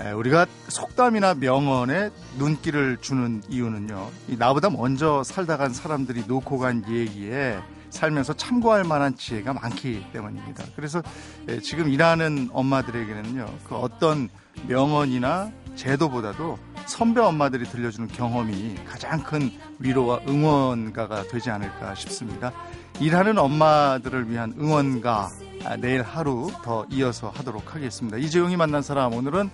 [0.00, 4.08] 에, 우리가 속담이나 명언에 눈길을 주는 이유는요.
[4.28, 7.60] 이 나보다 먼저 살다 간 사람들이 놓고 간 얘기에
[7.90, 10.64] 살면서 참고할 만한 지혜가 많기 때문입니다.
[10.76, 11.02] 그래서
[11.48, 13.46] 에, 지금 일하는 엄마들에게는요.
[13.64, 14.28] 그 어떤
[14.66, 22.52] 명언이나 제도보다도 선배 엄마들이 들려주는 경험이 가장 큰 위로와 응원가가 되지 않을까 싶습니다.
[23.00, 25.28] 일하는 엄마들을 위한 응원가
[25.64, 28.16] 아, 내일 하루 더 이어서 하도록 하겠습니다.
[28.16, 29.50] 이재용이 만난 사람 오늘은 에,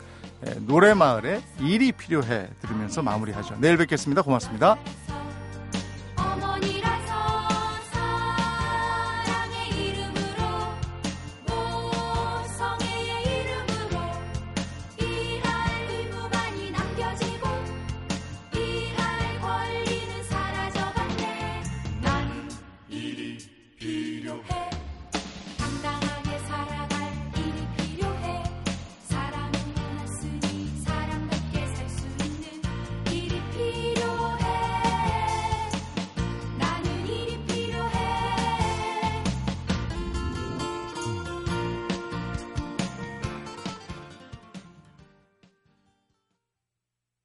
[0.60, 3.56] 노래마을에 일이 필요해 들으면서 마무리하죠.
[3.60, 4.22] 내일 뵙겠습니다.
[4.22, 4.76] 고맙습니다.